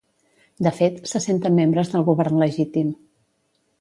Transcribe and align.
De 0.67 0.71
fet, 0.77 0.95
se 1.11 1.21
senten 1.27 1.55
membres 1.59 1.93
del 1.93 2.07
govern 2.11 2.43
legítim. 2.45 2.91